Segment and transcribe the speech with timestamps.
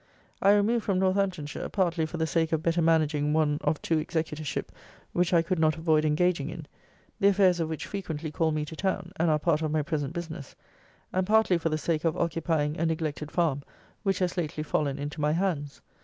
[0.41, 4.71] I removed from Northamptonshire, partly for the sake of better managing one of two executorship,
[5.13, 6.65] which I could not avoid engaging in,
[7.19, 10.13] (the affairs of which frequently call me to town, and are part of my present
[10.13, 10.55] business;)
[11.13, 13.61] and partly for the sake of occupying a neglected farm,
[14.01, 15.81] which has lately fallen into my hands.